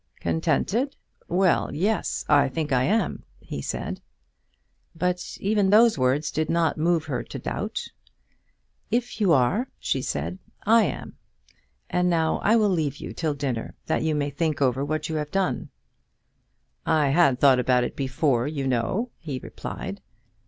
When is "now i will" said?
12.09-12.69